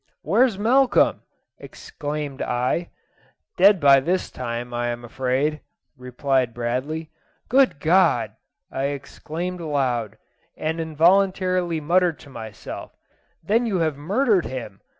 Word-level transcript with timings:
"Where's 0.23 0.57
Malcolm?" 0.57 1.21
exclaimed 1.59 2.41
I. 2.41 2.89
"Dead 3.55 3.79
by 3.79 3.99
this 3.99 4.31
time, 4.31 4.73
I 4.73 4.87
am 4.87 5.05
afraid," 5.05 5.61
replied 5.95 6.55
Bradley. 6.55 7.11
"Good 7.49 7.79
God!" 7.79 8.31
I 8.71 8.85
exclaimed 8.85 9.61
aloud, 9.61 10.17
and 10.57 10.79
involuntarily 10.81 11.79
muttered 11.81 12.17
to 12.21 12.31
myself, 12.31 12.95
"Then 13.43 13.67
you 13.67 13.77
have 13.85 13.95
murdered 13.95 14.45
him." 14.45 14.81